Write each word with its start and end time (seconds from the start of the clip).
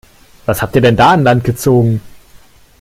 Was 0.47 0.63
habt 0.63 0.75
ihr 0.75 0.81
denn 0.81 0.95
da 0.95 1.11
an 1.11 1.21
Land 1.23 1.43
gezogen? 1.43 2.01